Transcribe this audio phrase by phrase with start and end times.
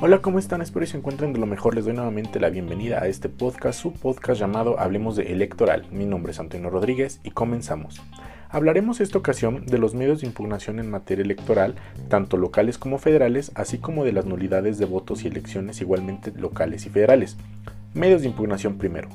[0.00, 0.62] Hola, ¿cómo están?
[0.62, 1.74] Espero que se encuentren de lo mejor.
[1.74, 5.86] Les doy nuevamente la bienvenida a este podcast, su podcast llamado Hablemos de Electoral.
[5.90, 8.00] Mi nombre es Antonio Rodríguez y comenzamos.
[8.48, 11.74] Hablaremos esta ocasión de los medios de impugnación en materia electoral,
[12.08, 16.86] tanto locales como federales, así como de las nulidades de votos y elecciones igualmente locales
[16.86, 17.36] y federales.
[17.92, 19.08] Medios de impugnación primero.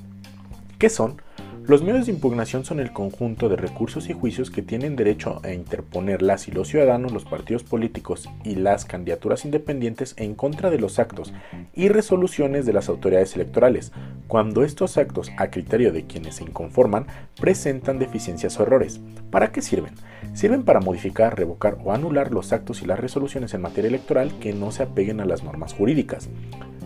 [0.80, 1.22] ¿Qué son?
[1.66, 5.54] Los medios de impugnación son el conjunto de recursos y juicios que tienen derecho a
[5.54, 10.78] interponer las y los ciudadanos, los partidos políticos y las candidaturas independientes en contra de
[10.78, 11.34] los actos
[11.74, 13.94] y resoluciones de las autoridades electorales,
[14.28, 17.08] cuando estos actos, a criterio de quienes se inconforman,
[17.40, 19.00] presentan deficiencias o errores.
[19.32, 19.94] ¿Para qué sirven?
[20.34, 24.52] Sirven para modificar, revocar o anular los actos y las resoluciones en materia electoral que
[24.52, 26.30] no se apeguen a las normas jurídicas.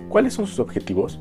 [0.08, 1.20] ¿Cuáles son sus objetivos?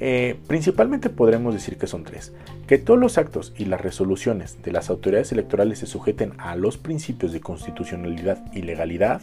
[0.00, 2.32] Eh, principalmente podremos decir que son tres.
[2.66, 6.78] Que todos los actos y las resoluciones de las autoridades electorales se sujeten a los
[6.78, 9.20] principios de constitucionalidad y legalidad.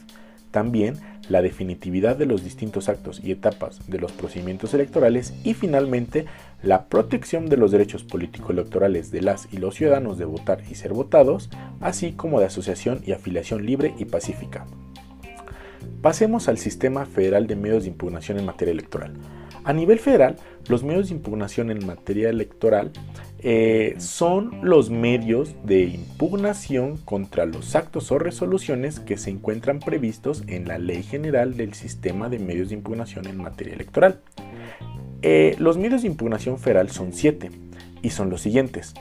[0.52, 0.96] También
[1.29, 6.26] la definitividad de los distintos actos y etapas de los procedimientos electorales y finalmente
[6.63, 10.94] la protección de los derechos político-electorales de las y los ciudadanos de votar y ser
[10.94, 11.49] votados,
[11.82, 14.66] así como de asociación y afiliación libre y pacífica.
[16.01, 19.13] Pasemos al sistema federal de medios de impugnación en materia electoral.
[19.68, 20.37] A nivel federal,
[20.70, 22.93] los medios de impugnación en materia electoral
[23.40, 30.45] eh, son los medios de impugnación contra los actos o resoluciones que se encuentran previstos
[30.48, 34.21] en la Ley General del Sistema de Medios de Impugnación en materia electoral.
[35.21, 37.51] Eh, los medios de impugnación federal son siete
[38.01, 38.93] y son los siguientes.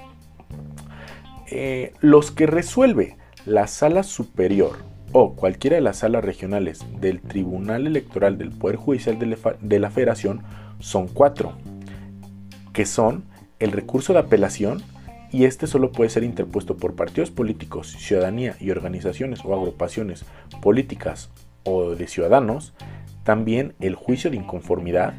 [1.48, 4.78] Eh, los que resuelve la sala superior
[5.18, 10.42] o cualquiera de las salas regionales del Tribunal Electoral del Poder Judicial de la Federación
[10.78, 11.54] son cuatro,
[12.74, 13.24] que son
[13.58, 14.82] el recurso de apelación,
[15.32, 20.26] y este solo puede ser interpuesto por partidos políticos, ciudadanía y organizaciones o agrupaciones
[20.60, 21.30] políticas
[21.64, 22.74] o de ciudadanos,
[23.24, 25.14] también el juicio de inconformidad,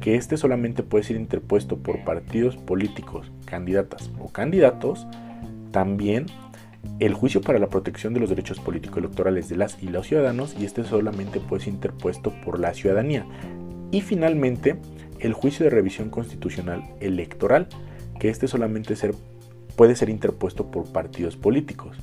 [0.00, 5.08] que este solamente puede ser interpuesto por partidos políticos, candidatas o candidatos,
[5.72, 6.26] también
[6.98, 10.64] el juicio para la protección de los derechos político-electorales de las y los ciudadanos y
[10.64, 13.26] este solamente puede ser interpuesto por la ciudadanía.
[13.90, 14.76] Y finalmente,
[15.18, 17.68] el juicio de revisión constitucional electoral,
[18.18, 18.94] que este solamente
[19.76, 21.96] puede ser interpuesto por partidos políticos.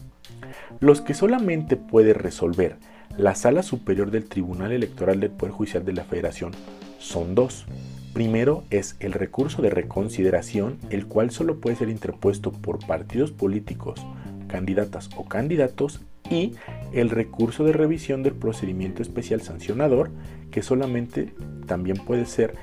[0.79, 2.77] Los que solamente puede resolver
[3.17, 6.51] la Sala Superior del Tribunal Electoral del Poder Judicial de la Federación
[6.99, 7.65] son dos.
[8.13, 14.03] Primero es el recurso de reconsideración, el cual solo puede ser interpuesto por partidos políticos
[14.47, 16.53] candidatas o candidatos y
[16.91, 20.11] el recurso de revisión del procedimiento especial sancionador
[20.51, 21.33] que solamente
[21.65, 22.55] también puede ser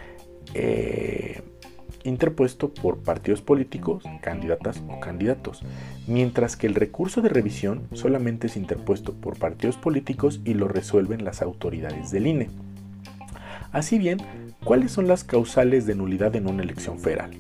[0.54, 1.42] eh,
[2.04, 5.62] interpuesto por partidos políticos, candidatas o candidatos,
[6.06, 11.24] mientras que el recurso de revisión solamente es interpuesto por partidos políticos y lo resuelven
[11.24, 12.50] las autoridades del INE.
[13.72, 14.18] Así bien,
[14.62, 17.30] ¿cuáles son las causales de nulidad en una elección federal?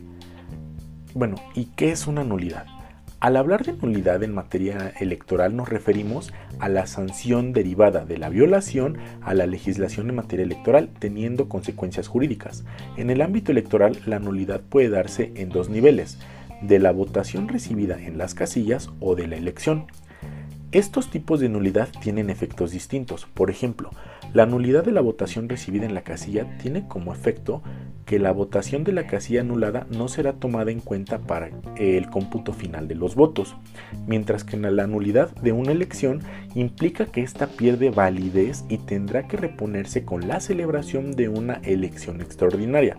[1.14, 2.66] Bueno, ¿y qué es una nulidad?
[3.20, 8.28] Al hablar de nulidad en materia electoral nos referimos a la sanción derivada de la
[8.28, 12.64] violación a la legislación en materia electoral teniendo consecuencias jurídicas.
[12.96, 16.18] En el ámbito electoral la nulidad puede darse en dos niveles,
[16.62, 19.86] de la votación recibida en las casillas o de la elección.
[20.74, 23.26] Estos tipos de nulidad tienen efectos distintos.
[23.26, 23.90] Por ejemplo,
[24.32, 27.62] la nulidad de la votación recibida en la casilla tiene como efecto
[28.06, 32.52] que la votación de la casilla anulada no será tomada en cuenta para el cómputo
[32.52, 33.54] final de los votos,
[34.08, 36.22] mientras que la nulidad de una elección
[36.56, 42.20] implica que ésta pierde validez y tendrá que reponerse con la celebración de una elección
[42.20, 42.98] extraordinaria.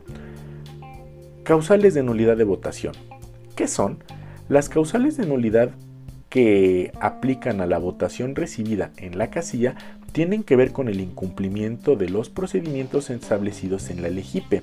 [1.44, 2.94] Causales de nulidad de votación.
[3.54, 4.02] ¿Qué son?
[4.48, 5.72] Las causales de nulidad
[6.36, 9.76] que aplican a la votación recibida en la casilla
[10.12, 14.62] tienen que ver con el incumplimiento de los procedimientos establecidos en la LEGIPE,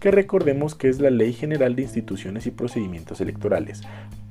[0.00, 3.80] que recordemos que es la Ley General de Instituciones y Procedimientos Electorales,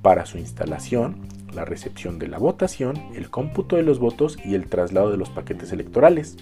[0.03, 1.15] para su instalación,
[1.55, 5.31] la recepción de la votación, el cómputo de los votos y el traslado de los
[5.31, 6.37] paquetes electorales.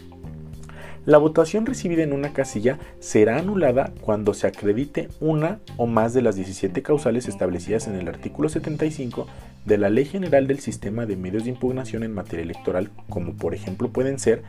[1.06, 6.22] La votación recibida en una casilla será anulada cuando se acredite una o más de
[6.22, 9.28] las 17 causales establecidas en el artículo 75
[9.66, 13.54] de la Ley General del Sistema de Medios de Impugnación en materia electoral, como por
[13.54, 14.44] ejemplo pueden ser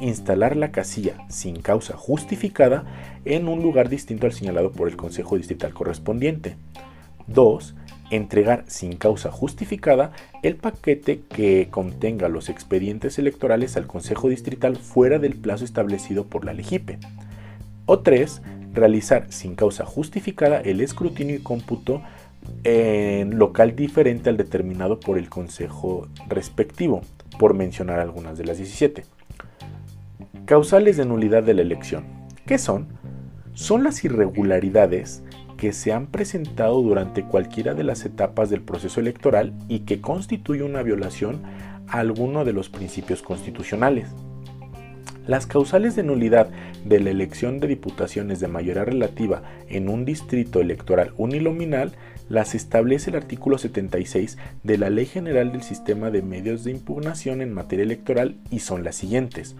[0.00, 2.84] instalar la casilla sin causa justificada
[3.24, 6.56] en un lugar distinto al señalado por el Consejo Distrital correspondiente.
[7.26, 7.74] 2
[8.10, 10.12] entregar sin causa justificada
[10.42, 16.44] el paquete que contenga los expedientes electorales al Consejo Distrital fuera del plazo establecido por
[16.44, 16.98] la LEGIPE.
[17.86, 18.42] O 3.
[18.72, 22.02] Realizar sin causa justificada el escrutinio y cómputo
[22.64, 27.02] en local diferente al determinado por el Consejo respectivo,
[27.38, 29.04] por mencionar algunas de las 17.
[30.44, 32.04] Causales de nulidad de la elección.
[32.46, 32.88] ¿Qué son?
[33.54, 35.22] Son las irregularidades
[35.56, 40.62] que se han presentado durante cualquiera de las etapas del proceso electoral y que constituye
[40.62, 41.42] una violación
[41.88, 44.08] a alguno de los principios constitucionales.
[45.26, 46.48] Las causales de nulidad
[46.86, 51.92] de la elección de diputaciones de mayoría relativa en un distrito electoral unilominal
[52.28, 57.42] las establece el artículo 76 de la Ley General del Sistema de Medios de Impugnación
[57.42, 59.56] en materia electoral y son las siguientes.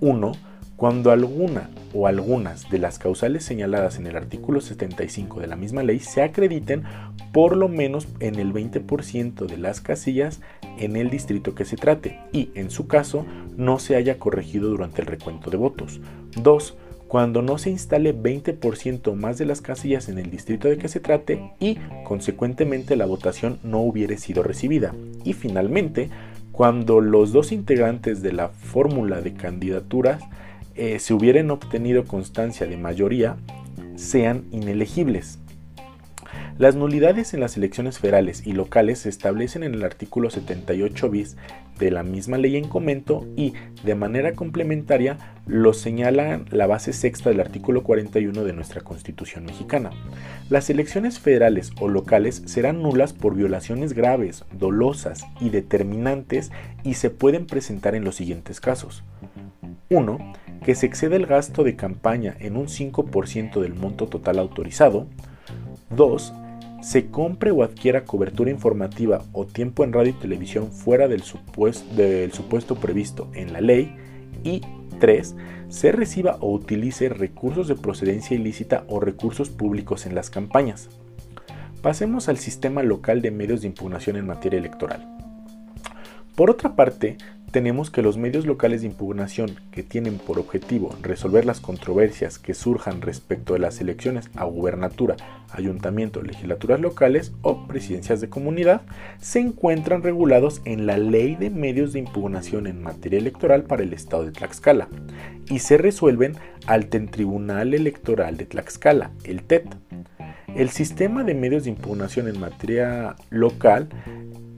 [0.00, 0.32] 1
[0.76, 5.82] cuando alguna o algunas de las causales señaladas en el artículo 75 de la misma
[5.82, 6.84] ley se acrediten
[7.32, 10.40] por lo menos en el 20% de las casillas
[10.78, 13.24] en el distrito que se trate y, en su caso,
[13.56, 16.00] no se haya corregido durante el recuento de votos.
[16.42, 16.76] 2.
[17.08, 21.00] Cuando no se instale 20% más de las casillas en el distrito de que se
[21.00, 24.92] trate y, consecuentemente, la votación no hubiere sido recibida.
[25.24, 26.10] Y, finalmente,
[26.50, 30.22] cuando los dos integrantes de la fórmula de candidaturas
[30.74, 33.36] eh, se hubieran obtenido constancia de mayoría,
[33.94, 35.38] sean inelegibles.
[36.58, 41.36] Las nulidades en las elecciones federales y locales se establecen en el artículo 78 bis
[41.78, 43.52] de la misma ley en comento y,
[43.84, 49.90] de manera complementaria, lo señala la base sexta del artículo 41 de nuestra Constitución mexicana.
[50.48, 56.52] Las elecciones federales o locales serán nulas por violaciones graves, dolosas y determinantes
[56.84, 59.04] y se pueden presentar en los siguientes casos.
[59.90, 60.32] 1
[60.64, 65.06] que se excede el gasto de campaña en un 5% del monto total autorizado.
[65.90, 66.32] 2.
[66.86, 72.76] Se compre o adquiera cobertura informativa o tiempo en radio y televisión fuera del supuesto,
[72.76, 73.96] previsto en la ley.
[74.44, 74.60] Y
[75.00, 75.34] 3.
[75.68, 80.88] Se reciba o utilice recursos de procedencia ilícita o recursos públicos en las campañas.
[81.82, 85.12] Pasemos al sistema local de medios de impugnación en materia electoral.
[86.36, 87.16] Por otra parte,
[87.50, 92.54] tenemos que los medios locales de impugnación que tienen por objetivo resolver las controversias que
[92.54, 95.16] surjan respecto de las elecciones a gubernatura,
[95.50, 98.82] ayuntamiento, legislaturas locales o presidencias de comunidad
[99.20, 103.92] se encuentran regulados en la Ley de Medios de Impugnación en materia electoral para el
[103.92, 104.88] Estado de Tlaxcala
[105.48, 109.66] y se resuelven ante el Tribunal Electoral de Tlaxcala, el TET.
[110.54, 113.88] El sistema de medios de impugnación en materia local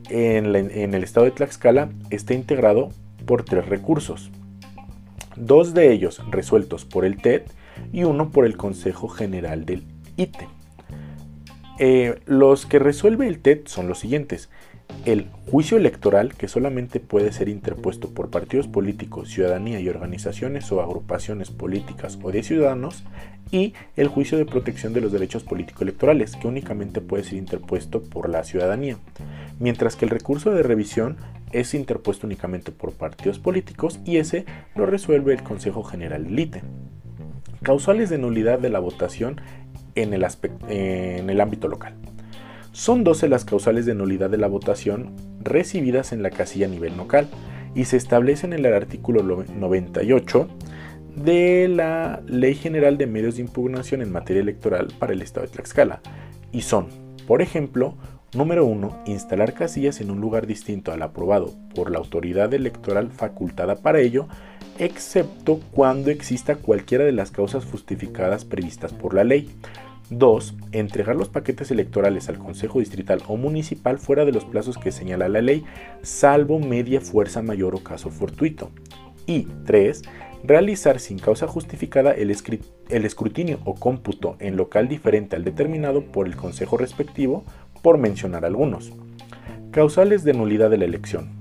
[0.08, 2.90] en, el estado de Tlaxcala está integrado
[3.26, 4.30] por tres recursos,
[5.36, 7.42] dos de ellos resueltos por el TED
[7.92, 9.84] y uno por el Consejo General del
[10.16, 10.48] ITE.
[11.78, 14.50] Eh, los que resuelve el TED son los siguientes.
[15.04, 20.82] El juicio electoral, que solamente puede ser interpuesto por partidos políticos, ciudadanía y organizaciones o
[20.82, 23.04] agrupaciones políticas o de ciudadanos,
[23.50, 28.28] y el juicio de protección de los derechos político-electorales, que únicamente puede ser interpuesto por
[28.28, 28.98] la ciudadanía,
[29.58, 31.16] mientras que el recurso de revisión
[31.52, 34.44] es interpuesto únicamente por partidos políticos y ese
[34.74, 36.62] lo resuelve el Consejo General del ITE.
[37.62, 39.40] Causales de nulidad de la votación
[39.94, 40.26] en el,
[40.68, 41.94] en el ámbito local.
[42.78, 45.10] Son 12 las causales de nulidad de la votación
[45.40, 47.26] recibidas en la casilla a nivel local
[47.74, 50.48] y se establecen en el artículo 98
[51.16, 55.52] de la Ley General de Medios de Impugnación en materia electoral para el Estado de
[55.54, 56.00] Tlaxcala.
[56.52, 56.86] Y son,
[57.26, 57.96] por ejemplo,
[58.32, 63.74] número 1, instalar casillas en un lugar distinto al aprobado por la autoridad electoral facultada
[63.74, 64.28] para ello,
[64.78, 69.50] excepto cuando exista cualquiera de las causas justificadas previstas por la ley.
[70.10, 70.54] 2.
[70.72, 75.28] Entregar los paquetes electorales al Consejo Distrital o Municipal fuera de los plazos que señala
[75.28, 75.64] la ley,
[76.02, 78.70] salvo media fuerza mayor o caso fortuito.
[79.26, 80.02] Y 3.
[80.44, 82.34] Realizar sin causa justificada el,
[82.88, 87.44] el escrutinio o cómputo en local diferente al determinado por el Consejo respectivo,
[87.82, 88.92] por mencionar algunos.
[89.70, 91.37] Causales de nulidad de la elección.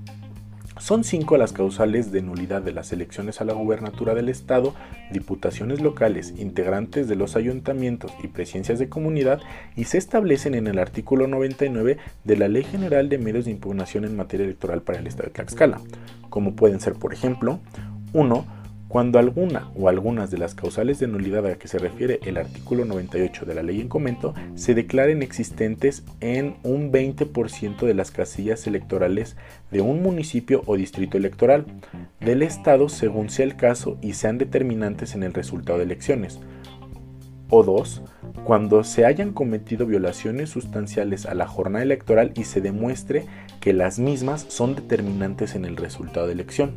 [0.78, 4.74] Son cinco las causales de nulidad de las elecciones a la gubernatura del Estado,
[5.10, 9.40] diputaciones locales, integrantes de los ayuntamientos y presidencias de comunidad
[9.76, 14.04] y se establecen en el artículo 99 de la Ley General de Medios de Impugnación
[14.04, 15.80] en materia electoral para el Estado de Tlaxcala,
[16.30, 17.58] como pueden ser, por ejemplo,
[18.12, 18.57] 1
[18.88, 22.86] cuando alguna o algunas de las causales de nulidad a que se refiere el artículo
[22.86, 28.66] 98 de la ley en comento se declaren existentes en un 20% de las casillas
[28.66, 29.36] electorales
[29.70, 31.66] de un municipio o distrito electoral
[32.20, 36.40] del Estado según sea el caso y sean determinantes en el resultado de elecciones.
[37.50, 38.02] O dos,
[38.44, 43.26] cuando se hayan cometido violaciones sustanciales a la jornada electoral y se demuestre
[43.60, 46.72] que las mismas son determinantes en el resultado de elección.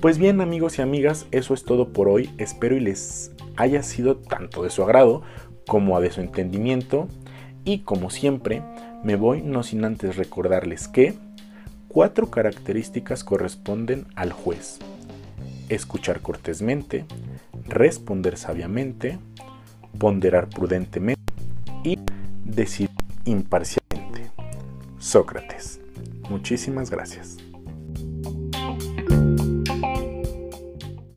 [0.00, 2.30] Pues bien amigos y amigas, eso es todo por hoy.
[2.36, 5.22] Espero y les haya sido tanto de su agrado
[5.66, 7.08] como de su entendimiento.
[7.64, 8.62] Y como siempre,
[9.02, 11.14] me voy no sin antes recordarles que
[11.88, 14.78] cuatro características corresponden al juez.
[15.70, 17.06] Escuchar cortésmente,
[17.66, 19.18] responder sabiamente,
[19.98, 21.22] ponderar prudentemente
[21.82, 21.98] y
[22.44, 22.90] decidir
[23.24, 24.30] imparcialmente.
[24.98, 25.80] Sócrates.
[26.28, 27.38] Muchísimas gracias.